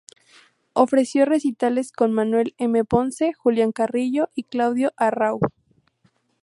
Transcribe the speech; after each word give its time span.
Ofreció 0.73 1.25
recitales 1.25 1.91
con 1.91 2.11
Manuel 2.11 2.55
M. 2.57 2.83
Ponce, 2.85 3.33
Julián 3.33 3.71
Carrillo 3.71 4.29
y 4.33 4.45
Claudio 4.45 4.93
Arrau. 4.97 5.39